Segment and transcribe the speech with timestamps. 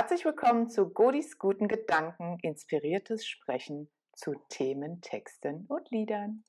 [0.00, 6.44] Herzlich willkommen zu Godis guten Gedanken, inspiriertes Sprechen zu Themen, Texten und Liedern.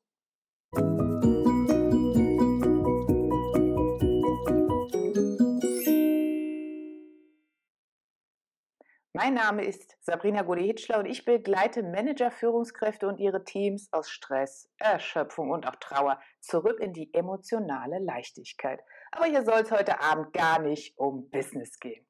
[9.13, 14.69] Mein Name ist Sabrina Gode-Hitschler und ich begleite Manager, Führungskräfte und ihre Teams aus Stress,
[14.77, 18.79] Erschöpfung und auch Trauer zurück in die emotionale Leichtigkeit.
[19.11, 22.05] Aber hier soll es heute Abend gar nicht um Business gehen.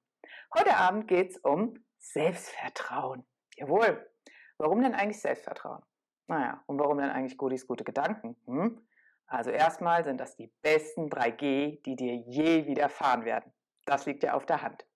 [0.57, 3.23] Heute Abend geht es um Selbstvertrauen.
[3.55, 4.09] Jawohl.
[4.57, 5.83] Warum denn eigentlich Selbstvertrauen?
[6.25, 8.35] Naja, und warum denn eigentlich Godis gute Gedanken?
[8.45, 8.81] Hm?
[9.27, 13.53] Also erstmal sind das die besten 3G, die dir je widerfahren werden.
[13.85, 14.87] Das liegt ja auf der Hand.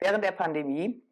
[0.00, 1.06] Während der Pandemie,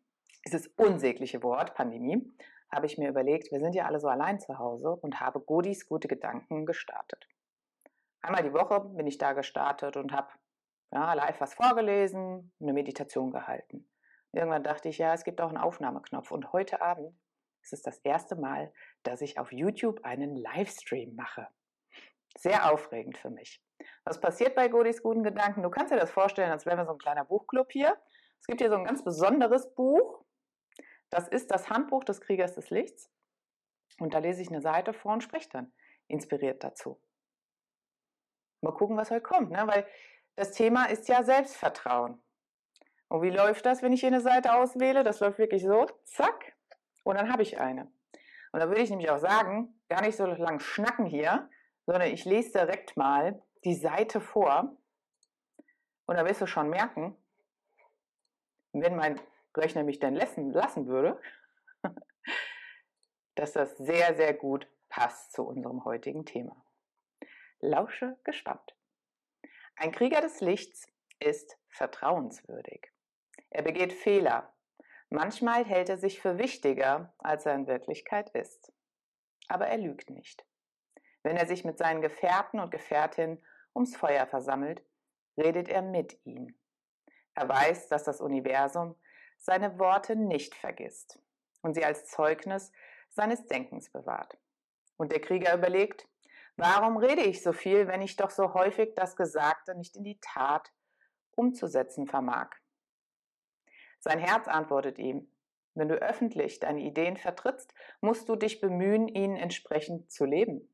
[0.45, 2.37] dieses unsägliche Wort Pandemie,
[2.73, 5.89] habe ich mir überlegt, wir sind ja alle so allein zu Hause und habe Godis
[5.89, 7.29] gute Gedanken gestartet.
[8.23, 10.31] Einmal die Woche bin ich da gestartet und habe
[10.93, 13.89] ja, live was vorgelesen, eine Meditation gehalten.
[14.33, 16.31] Irgendwann dachte ich, ja, es gibt auch einen Aufnahmeknopf.
[16.31, 17.19] Und heute Abend
[17.63, 21.49] ist es das erste Mal, dass ich auf YouTube einen Livestream mache.
[22.37, 23.63] Sehr aufregend für mich.
[24.05, 25.63] Was passiert bei Godis guten Gedanken?
[25.63, 27.97] Du kannst dir das vorstellen, als wären wir so ein kleiner Buchclub hier.
[28.41, 30.25] Es gibt hier so ein ganz besonderes Buch.
[31.11, 33.11] Das ist das Handbuch des Kriegers des Lichts.
[33.99, 35.73] Und da lese ich eine Seite vor und spreche dann
[36.09, 37.01] inspiriert dazu.
[38.61, 39.67] Mal gucken, was heute kommt, ne?
[39.67, 39.87] weil
[40.37, 42.23] das Thema ist ja Selbstvertrauen.
[43.09, 45.05] Und wie läuft das, wenn ich hier eine Seite auswähle?
[45.05, 46.57] Das läuft wirklich so, zack,
[47.05, 47.91] und dann habe ich eine.
[48.53, 51.49] Und da würde ich nämlich auch sagen, gar nicht so lang schnacken hier,
[51.87, 54.77] sondern ich lese direkt mal die Seite vor.
[56.07, 57.17] Und da wirst du schon merken,
[58.73, 59.21] wenn mein
[59.57, 61.21] Rechner mich denn lassen, lassen würde,
[63.37, 66.57] dass das sehr, sehr gut passt zu unserem heutigen Thema.
[67.61, 68.76] Lausche gespannt.
[69.79, 70.89] Ein Krieger des Lichts
[71.21, 72.91] ist vertrauenswürdig.
[73.51, 74.55] Er begeht Fehler.
[75.11, 78.73] Manchmal hält er sich für wichtiger, als er in Wirklichkeit ist.
[79.49, 80.47] Aber er lügt nicht.
[81.23, 83.45] Wenn er sich mit seinen Gefährten und Gefährtinnen
[83.75, 84.83] ums Feuer versammelt,
[85.37, 86.59] redet er mit ihnen.
[87.35, 88.97] Er weiß, dass das Universum
[89.37, 91.21] seine Worte nicht vergisst
[91.61, 92.73] und sie als Zeugnis
[93.11, 94.39] seines Denkens bewahrt.
[94.97, 96.09] Und der Krieger überlegt,
[96.57, 100.19] Warum rede ich so viel, wenn ich doch so häufig das Gesagte nicht in die
[100.21, 100.73] Tat
[101.33, 102.51] umzusetzen vermag?
[104.01, 105.31] Sein Herz antwortet ihm,
[105.75, 110.73] wenn du öffentlich deine Ideen vertrittst, musst du dich bemühen, ihnen entsprechend zu leben.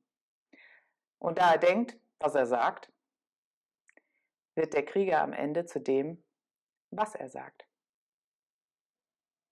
[1.18, 2.92] Und da er denkt, was er sagt,
[4.54, 6.22] wird der Krieger am Ende zu dem,
[6.90, 7.66] was er sagt.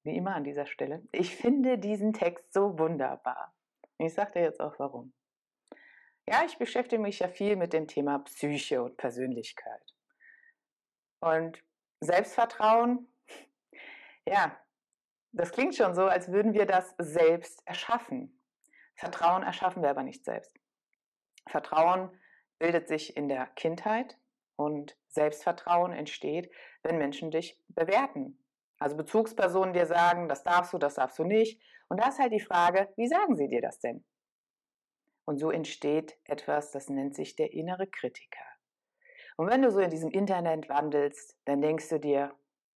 [0.05, 1.03] Wie immer an dieser Stelle.
[1.11, 3.53] Ich finde diesen Text so wunderbar.
[3.99, 5.13] Ich sage dir jetzt auch warum.
[6.31, 9.83] Ja, ich beschäftige mich ja viel mit dem Thema Psyche und Persönlichkeit.
[11.19, 11.61] Und
[11.99, 13.09] Selbstvertrauen,
[14.25, 14.57] ja,
[15.33, 18.41] das klingt schon so, als würden wir das selbst erschaffen.
[18.95, 20.57] Vertrauen erschaffen wir aber nicht selbst.
[21.49, 22.17] Vertrauen
[22.61, 24.17] bildet sich in der Kindheit
[24.55, 26.49] und Selbstvertrauen entsteht,
[26.85, 28.39] wenn Menschen dich bewerten.
[28.79, 31.61] Also Bezugspersonen dir sagen, das darfst du, das darfst du nicht.
[31.89, 34.05] Und da ist halt die Frage, wie sagen sie dir das denn?
[35.25, 38.45] Und so entsteht etwas, das nennt sich der innere Kritiker.
[39.37, 42.35] Und wenn du so in diesem Internet wandelst, dann denkst du dir,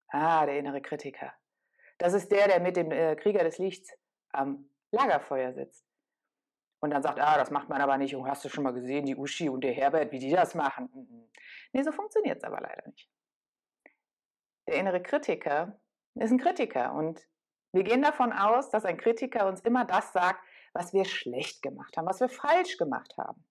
[0.08, 1.32] ah, der innere Kritiker.
[1.98, 3.92] Das ist der, der mit dem äh, Krieger des Lichts
[4.32, 5.86] am Lagerfeuer sitzt.
[6.80, 8.14] Und dann sagt, ah, das macht man aber nicht.
[8.14, 10.90] Und hast du schon mal gesehen, die Uschi und der Herbert, wie die das machen?
[10.92, 11.30] Mhm.
[11.72, 13.10] Nee, so funktioniert es aber leider nicht.
[14.66, 15.78] Der innere Kritiker
[16.14, 16.92] ist ein Kritiker.
[16.94, 17.26] Und
[17.72, 20.40] wir gehen davon aus, dass ein Kritiker uns immer das sagt,
[20.74, 23.44] was wir schlecht gemacht haben, was wir falsch gemacht haben.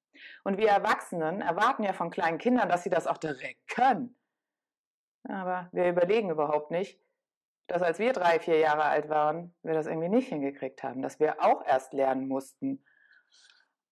[0.44, 4.16] Und wir Erwachsenen erwarten ja von kleinen Kindern, dass sie das auch direkt können.
[5.24, 7.00] Aber wir überlegen überhaupt nicht,
[7.68, 11.20] dass als wir drei, vier Jahre alt waren, wir das irgendwie nicht hingekriegt haben, dass
[11.20, 12.86] wir auch erst lernen mussten,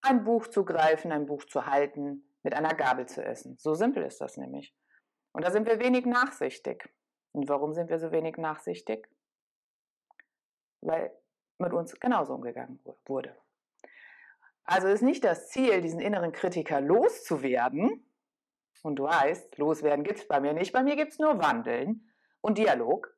[0.02, 3.58] ein Buch zu greifen, ein Buch zu halten, mit einer Gabel zu essen.
[3.58, 4.76] So simpel ist das nämlich.
[5.32, 6.90] Und da sind wir wenig nachsichtig.
[7.32, 9.08] Und warum sind wir so wenig nachsichtig?
[10.82, 11.16] Weil
[11.62, 13.36] mit uns genauso umgegangen wurde.
[14.64, 18.06] Also ist nicht das Ziel, diesen inneren Kritiker loszuwerden.
[18.84, 20.72] Und du weißt, loswerden gibt es bei mir nicht.
[20.72, 22.10] Bei mir gibt es nur Wandeln
[22.42, 23.16] und Dialog.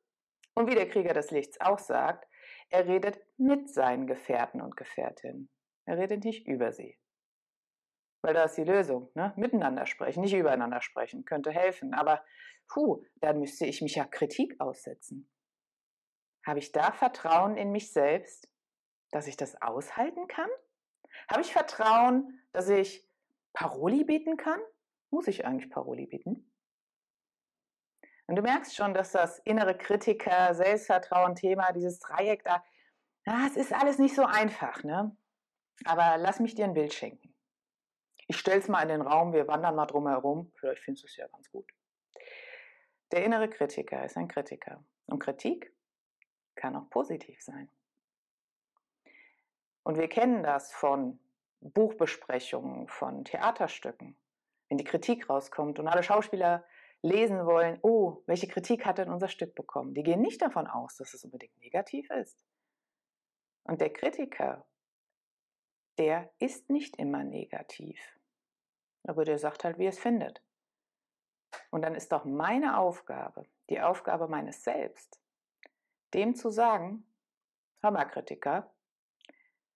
[0.54, 2.28] Und wie der Krieger des Lichts auch sagt,
[2.70, 5.48] er redet mit seinen Gefährten und Gefährtinnen.
[5.84, 6.98] Er redet nicht über sie.
[8.22, 9.10] Weil da ist die Lösung.
[9.14, 9.32] Ne?
[9.36, 11.94] Miteinander sprechen, nicht übereinander sprechen, könnte helfen.
[11.94, 12.24] Aber
[12.68, 15.30] puh, dann müsste ich mich ja Kritik aussetzen.
[16.46, 18.48] Habe ich da Vertrauen in mich selbst,
[19.10, 20.48] dass ich das aushalten kann?
[21.28, 23.08] Habe ich Vertrauen, dass ich
[23.52, 24.60] Paroli bieten kann?
[25.10, 26.50] Muss ich eigentlich Paroli bieten?
[28.26, 32.64] Und du merkst schon, dass das innere Kritiker, Selbstvertrauen-Thema, dieses Dreieck da,
[33.26, 35.16] ja, es ist alles nicht so einfach, ne?
[35.84, 37.34] Aber lass mich dir ein Bild schenken.
[38.26, 40.52] Ich stelle es mal in den Raum, wir wandern mal drum herum.
[40.56, 41.70] Vielleicht findest du es ja ganz gut.
[43.12, 44.84] Der innere Kritiker ist ein Kritiker.
[45.06, 45.73] Und Kritik
[46.54, 47.68] kann auch positiv sein.
[49.82, 51.20] Und wir kennen das von
[51.60, 54.16] Buchbesprechungen, von Theaterstücken.
[54.68, 56.64] Wenn die Kritik rauskommt und alle Schauspieler
[57.02, 59.94] lesen wollen, oh, welche Kritik hat denn unser Stück bekommen?
[59.94, 62.44] Die gehen nicht davon aus, dass es unbedingt negativ ist.
[63.64, 64.66] Und der Kritiker,
[65.98, 67.98] der ist nicht immer negativ.
[69.06, 70.42] Aber der sagt halt, wie er es findet.
[71.70, 75.20] Und dann ist doch meine Aufgabe, die Aufgabe meines Selbst,
[76.14, 77.06] dem zu sagen,
[77.82, 78.72] hör mal Kritiker,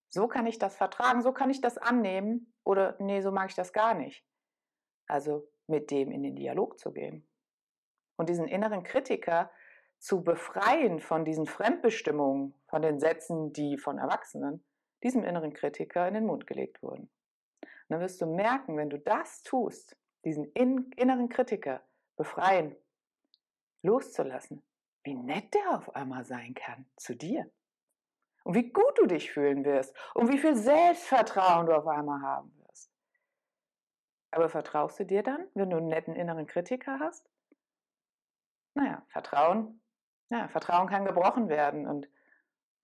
[0.08, 3.56] so kann ich das vertragen, so kann ich das annehmen oder nee, so mag ich
[3.56, 4.24] das gar nicht.
[5.06, 7.28] Also mit dem in den Dialog zu gehen.
[8.16, 9.50] Und diesen inneren Kritiker
[9.98, 14.64] zu befreien von diesen Fremdbestimmungen, von den Sätzen, die von Erwachsenen,
[15.02, 17.10] diesem inneren Kritiker in den Mund gelegt wurden.
[17.62, 21.82] Und dann wirst du merken, wenn du das tust, diesen inneren Kritiker
[22.16, 22.76] befreien,
[23.82, 24.62] loszulassen,
[25.04, 27.50] wie nett der auf einmal sein kann zu dir.
[28.44, 32.54] Und wie gut du dich fühlen wirst und wie viel Selbstvertrauen du auf einmal haben
[32.66, 32.90] wirst.
[34.30, 37.28] Aber vertraust du dir dann, wenn du einen netten inneren Kritiker hast?
[38.74, 39.80] Naja, Vertrauen,
[40.30, 41.86] ja, Vertrauen kann gebrochen werden.
[41.86, 42.08] Und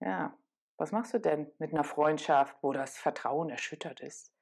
[0.01, 0.37] ja,
[0.77, 4.35] was machst du denn mit einer Freundschaft, wo das Vertrauen erschüttert ist?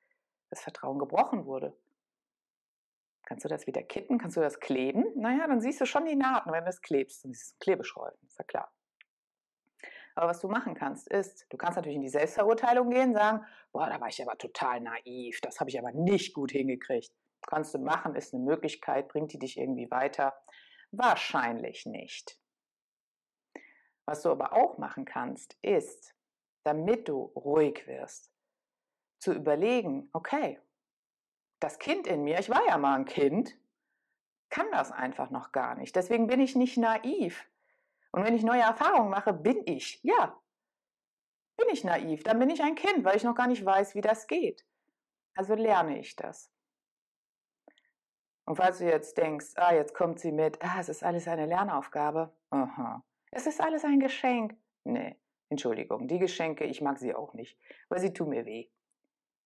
[0.51, 1.77] Das Vertrauen gebrochen wurde.
[3.25, 4.19] Kannst du das wieder kitten?
[4.19, 5.05] Kannst du das kleben?
[5.17, 7.25] Naja, dann siehst du schon die Naht, wenn du es klebst.
[7.25, 8.73] Dann siehst du Klebeschrollen, ist ja klar.
[10.15, 13.89] Aber was du machen kannst, ist, du kannst natürlich in die Selbstverurteilung gehen, sagen, boah,
[13.89, 17.13] da war ich aber total naiv, das habe ich aber nicht gut hingekriegt.
[17.47, 20.35] Kannst du machen, ist eine Möglichkeit, bringt die dich irgendwie weiter?
[20.91, 22.39] Wahrscheinlich nicht.
[24.05, 26.15] Was du aber auch machen kannst, ist,
[26.65, 28.31] damit du ruhig wirst,
[29.19, 30.61] zu überlegen, okay,
[31.63, 33.57] das Kind in mir, ich war ja mal ein Kind,
[34.51, 35.97] kann das einfach noch gar nicht.
[35.97, 37.49] Deswegen bin ich nicht naiv.
[38.11, 40.39] Und wenn ich neue Erfahrungen mache, bin ich, ja,
[41.57, 42.23] bin ich naiv.
[42.23, 44.67] Dann bin ich ein Kind, weil ich noch gar nicht weiß, wie das geht.
[45.35, 46.51] Also lerne ich das.
[48.45, 51.47] Und falls du jetzt denkst, ah, jetzt kommt sie mit, ah, es ist alles eine
[51.47, 52.35] Lernaufgabe.
[52.51, 53.03] Aha.
[53.31, 54.55] Es ist alles ein Geschenk.
[54.85, 55.17] Nee,
[55.49, 58.69] Entschuldigung, die Geschenke, ich mag sie auch nicht, weil sie tun mir weh.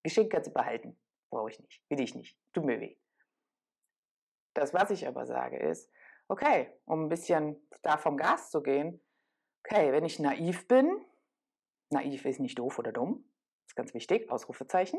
[0.02, 0.98] Geschenk kannst du behalten.
[1.36, 1.82] Brauche ich nicht.
[1.90, 2.38] Will ich nicht.
[2.54, 2.96] Tut mir weh.
[4.54, 5.92] Das, was ich aber sage, ist,
[6.28, 9.02] okay, um ein bisschen da vom Gas zu gehen,
[9.62, 11.04] okay, wenn ich naiv bin,
[11.90, 13.30] naiv ist nicht doof oder dumm,
[13.66, 14.98] ist ganz wichtig, Ausrufezeichen.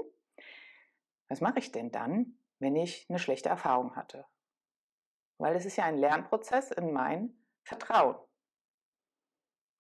[1.28, 4.24] Was mache ich denn dann, wenn ich eine schlechte Erfahrung hatte?
[5.40, 8.16] Weil es ist ja ein Lernprozess in mein Vertrauen.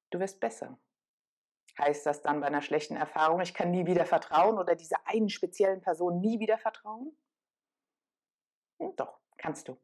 [0.10, 0.80] Du wirst besser.
[1.80, 5.30] Heißt das dann bei einer schlechten Erfahrung, ich kann nie wieder vertrauen oder dieser einen
[5.30, 7.16] speziellen Person nie wieder vertrauen?
[8.80, 9.78] Hm, doch, kannst du.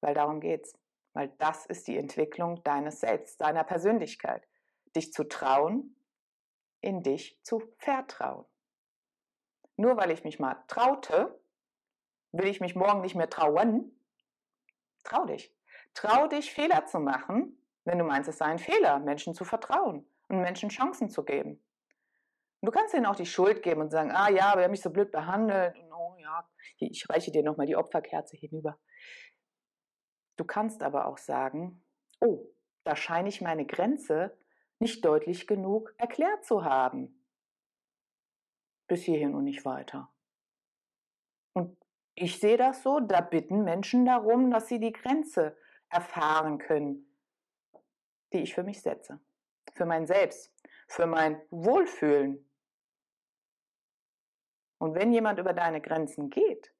[0.00, 0.72] Weil darum geht's.
[1.12, 4.46] Weil das ist die Entwicklung deines Selbst, deiner Persönlichkeit.
[4.96, 5.96] Dich zu trauen,
[6.80, 8.46] in dich zu vertrauen.
[9.76, 11.38] Nur weil ich mich mal traute,
[12.32, 14.00] will ich mich morgen nicht mehr trauen.
[15.04, 15.54] Trau dich.
[15.92, 20.08] Trau dich, Fehler zu machen, wenn du meinst, es sei ein Fehler, Menschen zu vertrauen
[20.28, 21.62] und Menschen Chancen zu geben.
[22.60, 24.82] Und du kannst ihnen auch die Schuld geben und sagen, ah ja, aber er mich
[24.82, 25.78] so blöd behandelt.
[25.78, 26.48] Und, oh ja,
[26.78, 28.78] ich reiche dir nochmal die Opferkerze hinüber.
[30.36, 31.84] Du kannst aber auch sagen,
[32.20, 32.46] oh,
[32.84, 34.36] da scheine ich meine Grenze
[34.78, 37.24] nicht deutlich genug erklärt zu haben.
[38.86, 40.12] Bis hierhin und nicht weiter.
[41.52, 41.76] Und
[42.14, 45.56] ich sehe das so, da bitten Menschen darum, dass sie die Grenze
[45.90, 47.14] erfahren können,
[48.32, 49.20] die ich für mich setze.
[49.78, 50.52] Für mein Selbst,
[50.88, 52.44] für mein Wohlfühlen.
[54.78, 56.74] Und wenn jemand über deine Grenzen geht,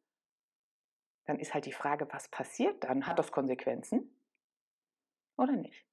[1.27, 3.07] dann ist halt die Frage, was passiert dann?
[3.07, 4.21] Hat das Konsequenzen
[5.37, 5.87] oder nicht?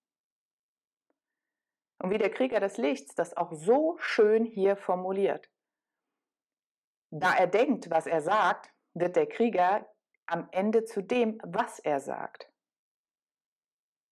[2.00, 5.52] Und wie der Krieger des Lichts das auch so schön hier formuliert.
[7.12, 9.88] Da er denkt, was er sagt, wird der Krieger
[10.26, 12.52] am Ende zu dem, was er sagt.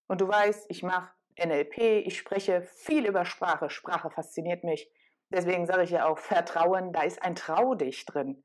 [0.08, 3.70] Und du weißt, ich mache NLP, ich spreche viel über Sprache.
[3.70, 4.92] Sprache fasziniert mich.
[5.30, 8.44] Deswegen sage ich ja auch Vertrauen, da ist ein Trau dich drin.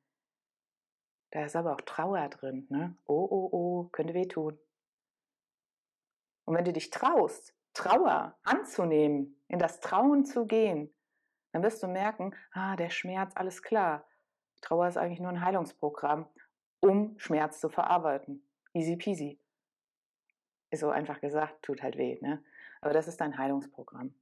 [1.31, 2.67] Da ist aber auch Trauer drin.
[2.71, 2.97] Ne?
[3.07, 4.59] Oh, oh, oh, könnte wehtun.
[6.47, 10.93] Und wenn du dich traust, Trauer anzunehmen, in das Trauen zu gehen,
[11.53, 14.07] dann wirst du merken, ah, der Schmerz, alles klar.
[14.63, 16.27] Trauer ist eigentlich nur ein Heilungsprogramm,
[16.81, 18.49] um Schmerz zu verarbeiten.
[18.73, 19.39] Easy peasy.
[20.71, 22.43] Ist so einfach gesagt, tut halt weh, ne?
[22.81, 24.15] Aber das ist dein Heilungsprogramm.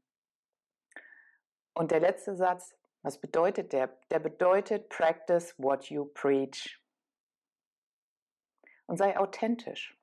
[1.74, 3.88] Und der letzte Satz, was bedeutet der?
[4.10, 6.82] Der bedeutet, practice what you preach.
[8.86, 9.96] Und sei authentisch.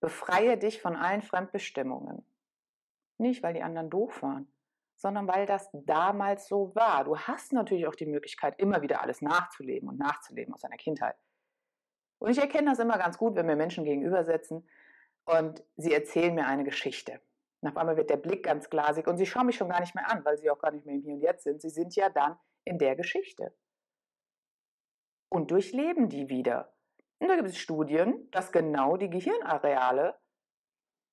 [0.00, 2.24] Befreie dich von allen Fremdbestimmungen.
[3.18, 4.52] Nicht, weil die anderen doof waren,
[4.96, 7.04] sondern weil das damals so war.
[7.04, 11.16] Du hast natürlich auch die Möglichkeit, immer wieder alles nachzuleben und nachzuleben aus deiner Kindheit.
[12.18, 14.68] Und ich erkenne das immer ganz gut, wenn mir Menschen gegenübersetzen
[15.24, 17.20] und sie erzählen mir eine Geschichte.
[17.66, 19.96] Und auf einmal wird der Blick ganz glasig und sie schauen mich schon gar nicht
[19.96, 21.60] mehr an, weil sie auch gar nicht mehr im Hier und Jetzt sind.
[21.60, 23.56] Sie sind ja dann in der Geschichte.
[25.28, 26.72] Und durchleben die wieder.
[27.18, 30.16] Und da gibt es Studien, dass genau die Gehirnareale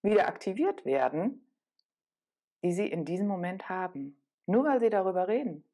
[0.04, 1.52] wieder aktiviert werden,
[2.64, 4.24] die sie in diesem Moment haben.
[4.46, 5.68] Nur weil sie darüber reden.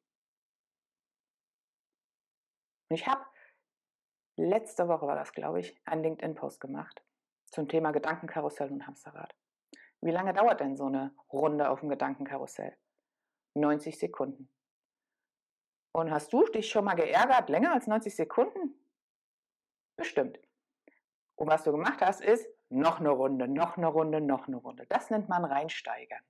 [2.88, 3.26] Und ich habe
[4.38, 7.04] letzte Woche war das, glaube ich, einen LinkedIn-Post gemacht
[7.48, 9.36] zum Thema Gedankenkarussell und Hamsterrad.
[10.02, 12.76] Wie lange dauert denn so eine Runde auf dem Gedankenkarussell?
[13.56, 14.50] 90 Sekunden.
[15.92, 18.76] Und hast du dich schon mal geärgert, länger als 90 Sekunden?
[19.98, 20.40] Bestimmt.
[21.36, 24.86] Und was du gemacht hast, ist noch eine Runde, noch eine Runde, noch eine Runde.
[24.88, 26.22] Das nennt man reinsteigern.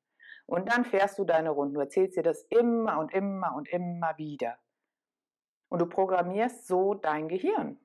[0.45, 1.75] Und dann fährst du deine Runden.
[1.75, 4.57] Du erzählst dir das immer und immer und immer wieder.
[5.67, 7.79] Und du programmierst so dein Gehirn.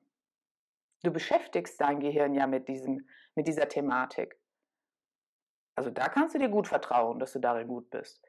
[1.03, 4.39] Du beschäftigst dein Gehirn ja mit, diesem, mit dieser Thematik.
[5.75, 8.21] Also da kannst du dir gut vertrauen, dass du darin gut bist.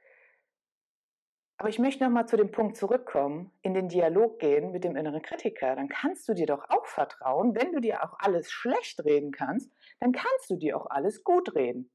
[1.59, 5.23] Aber ich möchte nochmal zu dem Punkt zurückkommen, in den Dialog gehen mit dem inneren
[5.23, 5.75] Kritiker.
[5.75, 9.73] Dann kannst du dir doch auch vertrauen, wenn du dir auch alles schlecht reden kannst,
[10.01, 11.91] dann kannst du dir auch alles gut reden.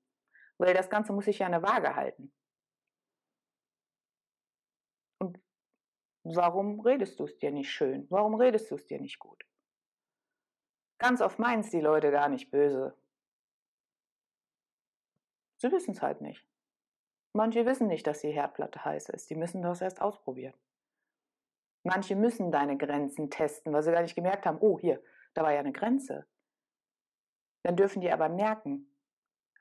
[0.58, 2.34] Weil das Ganze muss sich ja eine Waage halten.
[5.20, 5.39] Und
[6.24, 8.08] warum redest du es dir nicht schön?
[8.10, 9.43] Warum redest du es dir nicht gut?
[10.98, 12.98] Ganz oft meinen es die Leute gar nicht böse.
[15.62, 16.44] Sie wissen es halt nicht.
[17.34, 19.30] Manche wissen nicht, dass die Herdplatte heiß ist.
[19.30, 20.56] Die müssen das erst ausprobieren.
[21.84, 25.03] Manche müssen deine Grenzen testen, weil sie gar nicht gemerkt haben, oh, hier,
[25.36, 26.25] da war ja eine Grenze.
[27.62, 28.91] Dann dürfen die aber merken,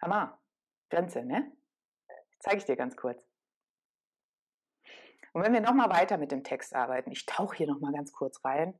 [0.00, 0.40] Hammer,
[0.88, 1.52] Grenze, ne?
[2.38, 3.22] Zeige ich dir ganz kurz.
[5.34, 8.42] Und wenn wir nochmal weiter mit dem Text arbeiten, ich tauche hier nochmal ganz kurz
[8.42, 8.78] rein,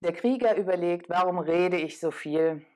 [0.00, 2.66] der Krieger überlegt, warum rede ich so viel,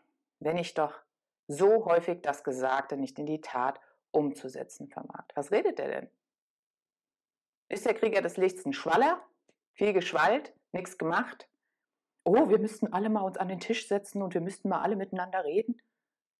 [0.41, 1.06] wenn ich doch
[1.49, 5.25] so häufig das Gesagte nicht in die Tat umzusetzen vermag.
[5.35, 6.11] Was redet er denn?
[7.69, 9.23] Ist der Krieger des Lichts ein Schwaller?
[9.75, 11.49] Viel geschwallt, nichts gemacht?
[12.25, 14.97] Oh, wir müssten alle mal uns an den Tisch setzen und wir müssten mal alle
[14.97, 15.81] miteinander reden.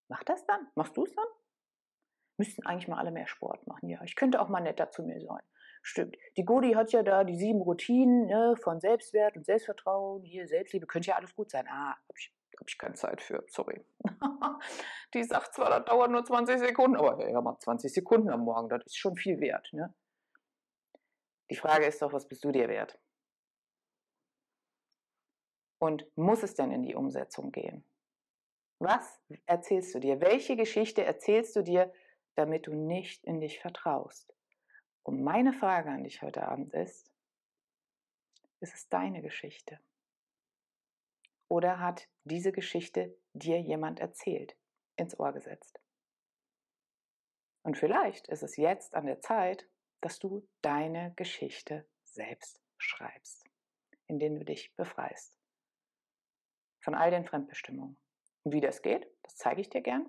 [0.09, 0.69] Mach das dann?
[0.75, 1.27] Machst du es dann?
[2.39, 3.89] Müssten eigentlich mal alle mehr Sport machen.
[3.89, 5.43] Ja, ich könnte auch mal netter zu mir sein.
[5.83, 6.17] Stimmt.
[6.37, 10.87] Die Godi hat ja da die sieben Routinen ne, von Selbstwert und Selbstvertrauen, hier Selbstliebe,
[10.87, 11.67] könnte ja alles gut sein.
[11.69, 13.85] Ah, habe ich, hab ich keine Zeit für, sorry.
[15.15, 18.69] die sagt zwar, das dauert nur 20 Sekunden, aber ja, mal 20 Sekunden am Morgen,
[18.69, 19.69] das ist schon viel wert.
[19.73, 19.95] Ne?
[21.51, 22.99] Die Frage ist doch, was bist du dir wert?
[25.79, 27.85] Und muss es denn in die Umsetzung gehen?
[28.79, 30.21] Was erzählst du dir?
[30.21, 31.93] Welche Geschichte erzählst du dir,
[32.35, 34.35] damit du nicht in dich vertraust?
[35.03, 37.11] Und meine Frage an dich heute Abend ist,
[38.61, 39.79] ist es deine Geschichte?
[41.49, 44.57] Oder hat diese Geschichte dir jemand erzählt,
[44.97, 45.81] ins Ohr gesetzt?
[47.63, 49.69] Und vielleicht ist es jetzt an der Zeit,
[50.01, 53.45] dass du deine Geschichte selbst schreibst,
[54.07, 55.37] indem du dich befreist
[56.87, 57.97] von all den Fremdbestimmungen.
[58.45, 60.07] Und wie das geht, das zeige ich dir gern.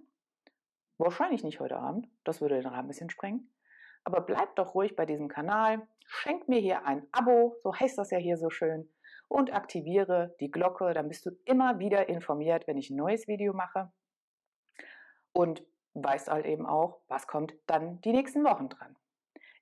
[1.00, 3.52] Wahrscheinlich nicht heute Abend, das würde den Rahmen ein bisschen sprengen.
[4.04, 8.12] Aber bleib doch ruhig bei diesem Kanal, schenk mir hier ein Abo, so heißt das
[8.12, 8.88] ja hier so schön,
[9.28, 13.54] und aktiviere die Glocke, dann bist du immer wieder informiert, wenn ich ein neues Video
[13.54, 13.92] mache.
[15.34, 18.96] Und weißt halt eben auch, was kommt dann die nächsten Wochen dran.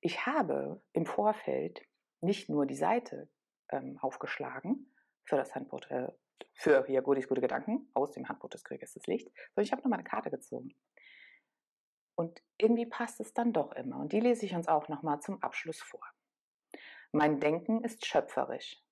[0.01, 1.81] Ich habe im Vorfeld
[2.21, 3.29] nicht nur die Seite
[3.69, 4.93] ähm, aufgeschlagen
[5.23, 6.11] für das Handbuch, äh,
[6.53, 9.81] für hier Gutes, gute Gedanken aus dem Handbuch des Krieges des Licht, sondern ich habe
[9.81, 10.75] nochmal eine Karte gezogen.
[12.15, 13.97] Und irgendwie passt es dann doch immer.
[13.99, 16.01] Und die lese ich uns auch nochmal zum Abschluss vor.
[17.11, 18.84] Mein Denken ist schöpferisch.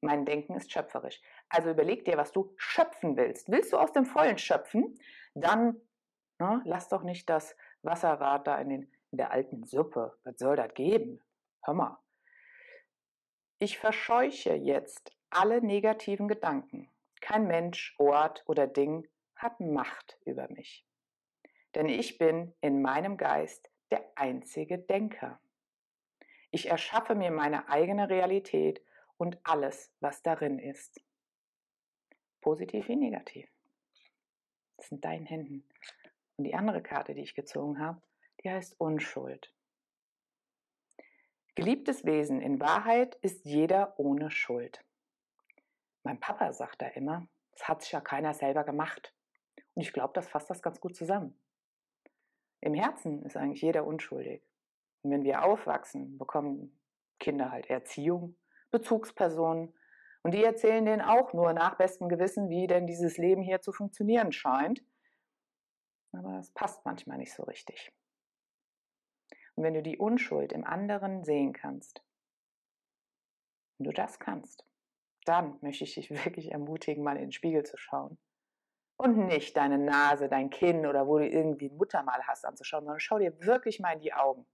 [0.00, 1.20] Mein Denken ist schöpferisch.
[1.48, 3.50] Also überleg dir, was du schöpfen willst.
[3.50, 4.98] Willst du aus dem Vollen schöpfen?
[5.34, 5.80] Dann
[6.38, 10.16] ne, lass doch nicht das Wasserrad da in, den, in der alten Suppe.
[10.24, 11.20] Was soll das geben?
[11.64, 11.98] Hör mal.
[13.58, 16.88] Ich verscheuche jetzt alle negativen Gedanken.
[17.20, 20.88] Kein Mensch, Ort oder Ding hat Macht über mich
[21.74, 25.40] denn ich bin in meinem Geist der einzige Denker.
[26.50, 28.82] Ich erschaffe mir meine eigene Realität
[29.18, 31.00] und alles, was darin ist.
[32.40, 33.50] Positiv wie negativ.
[34.76, 35.68] Das sind deinen Händen.
[36.36, 38.00] Und die andere Karte, die ich gezogen habe,
[38.42, 39.52] die heißt Unschuld.
[41.56, 44.84] Geliebtes Wesen, in Wahrheit ist jeder ohne Schuld.
[46.04, 49.12] Mein Papa sagt da immer, es hat sich ja keiner selber gemacht.
[49.74, 51.36] Und ich glaube, das fasst das ganz gut zusammen.
[52.60, 54.42] Im Herzen ist eigentlich jeder unschuldig.
[55.02, 56.80] Und wenn wir aufwachsen, bekommen
[57.18, 58.36] Kinder halt Erziehung,
[58.70, 59.74] Bezugspersonen.
[60.22, 63.72] Und die erzählen denen auch nur nach bestem Gewissen, wie denn dieses Leben hier zu
[63.72, 64.82] funktionieren scheint.
[66.12, 67.92] Aber es passt manchmal nicht so richtig.
[69.54, 72.02] Und wenn du die Unschuld im anderen sehen kannst,
[73.76, 74.64] wenn du das kannst,
[75.24, 78.18] dann möchte ich dich wirklich ermutigen, mal in den Spiegel zu schauen.
[78.96, 82.98] Und nicht deine Nase, dein Kinn oder wo du irgendwie ein Muttermal hast anzuschauen, sondern
[82.98, 84.44] schau dir wirklich mal in die Augen.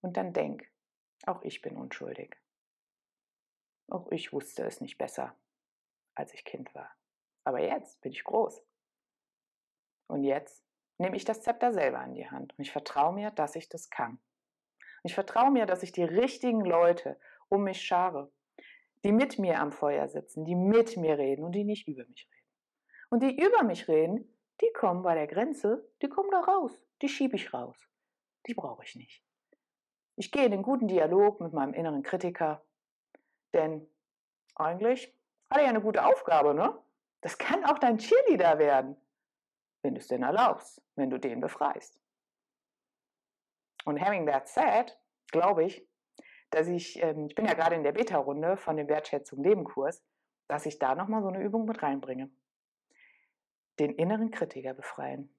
[0.00, 0.70] Und dann denk,
[1.26, 2.36] auch ich bin unschuldig.
[3.88, 5.36] Auch ich wusste es nicht besser,
[6.14, 6.90] als ich Kind war.
[7.44, 8.62] Aber jetzt bin ich groß.
[10.08, 10.64] Und jetzt
[10.98, 13.88] nehme ich das Zepter selber in die Hand und ich vertraue mir, dass ich das
[13.90, 14.20] kann.
[15.04, 18.32] Ich vertraue mir, dass ich die richtigen Leute um mich schare,
[19.04, 22.28] die mit mir am Feuer sitzen, die mit mir reden und die nicht über mich
[22.30, 22.46] reden.
[23.10, 27.08] Und die über mich reden, die kommen bei der Grenze, die kommen da raus, die
[27.08, 27.88] schiebe ich raus.
[28.46, 29.22] Die brauche ich nicht.
[30.18, 32.62] Ich gehe in den guten Dialog mit meinem inneren Kritiker,
[33.54, 33.88] denn
[34.54, 35.14] eigentlich
[35.50, 36.76] hat er ja eine gute Aufgabe, ne?
[37.20, 38.96] Das kann auch dein Cheerleader werden
[39.82, 42.00] wenn du es denn erlaubst, wenn du den befreist.
[43.84, 44.98] Und having that said,
[45.30, 45.86] glaube ich,
[46.50, 50.04] dass ich, ähm, ich bin ja gerade in der Beta-Runde von dem Wertschätzung Leben Kurs,
[50.48, 52.30] dass ich da nochmal so eine Übung mit reinbringe.
[53.78, 55.34] Den inneren Kritiker befreien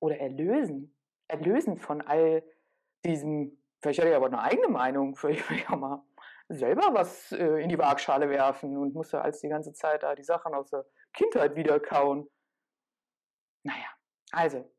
[0.00, 0.94] oder erlösen.
[1.28, 2.42] Erlösen von all
[3.04, 6.02] diesem, vielleicht hatte ich aber eine eigene Meinung, vielleicht will ich auch mal
[6.48, 10.24] selber was äh, in die Waagschale werfen und musste als die ganze Zeit da die
[10.24, 12.28] Sachen aus der Kindheit wieder kauen.
[13.64, 13.88] Naja,
[14.32, 14.72] also,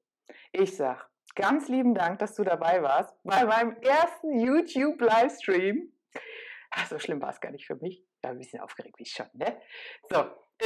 [0.52, 5.94] ich sag ganz lieben Dank, dass du dabei warst bei meinem ersten YouTube-Livestream.
[6.88, 8.00] So schlimm war es gar nicht für mich.
[8.00, 9.60] Ich war ein bisschen aufgeregt, wie ich schon, ne?
[10.10, 10.26] So,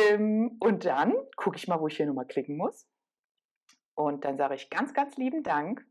[0.09, 2.89] ähm, und dann gucke ich mal, wo ich hier nochmal klicken muss.
[3.95, 5.85] Und dann sage ich ganz, ganz lieben Dank.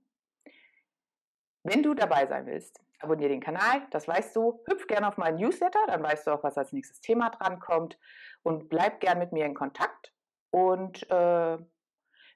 [1.65, 4.63] Wenn du dabei sein willst, abonniere den Kanal, das weißt du.
[4.69, 7.99] Hüpf gerne auf meinen Newsletter, dann weißt du auch, was als nächstes Thema drankommt.
[8.43, 10.13] Und bleib gern mit mir in Kontakt.
[10.51, 11.59] Und äh,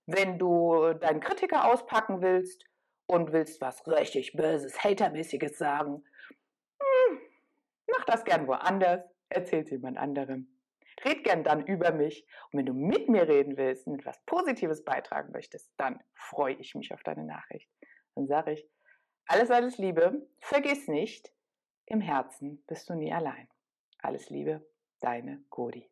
[0.06, 2.64] wenn du deinen Kritiker auspacken willst
[3.06, 6.04] und willst was richtig Böses, Hatermäßiges sagen,
[6.80, 7.18] hm,
[7.90, 10.48] mach das gern woanders, erzähl jemand anderem.
[11.04, 12.26] Red gern dann über mich.
[12.50, 16.74] Und wenn du mit mir reden willst und etwas Positives beitragen möchtest, dann freue ich
[16.74, 17.68] mich auf deine Nachricht.
[18.14, 18.66] Dann sage ich,
[19.26, 21.32] alles, alles Liebe, vergiss nicht,
[21.86, 23.48] im Herzen bist du nie allein.
[23.98, 24.64] Alles Liebe,
[25.00, 25.88] deine Godi.